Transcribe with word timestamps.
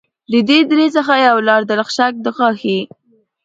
د 0.31 0.33
دې 0.49 0.59
درې 0.71 0.87
څخه 0.95 1.13
یوه 1.27 1.41
لاره 1.47 1.65
دلخشک 1.69 2.13
دغاښي 2.25 2.79